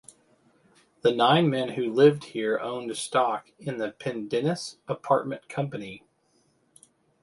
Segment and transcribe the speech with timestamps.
[1.03, 6.01] The nine men who lived here owned stock in the Pendennis Apartment Company.